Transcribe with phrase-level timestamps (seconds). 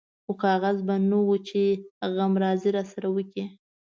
[0.25, 1.61] خو کاغذ به نه و چې
[2.15, 3.43] غمرازي راسره وکړي.